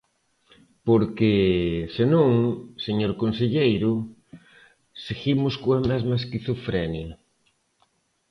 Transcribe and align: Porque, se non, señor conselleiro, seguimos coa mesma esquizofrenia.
Porque, 0.87 1.33
se 1.95 2.03
non, 2.13 2.29
señor 2.85 3.11
conselleiro, 3.23 3.91
seguimos 5.05 5.53
coa 5.63 5.79
mesma 5.89 6.15
esquizofrenia. 6.21 7.09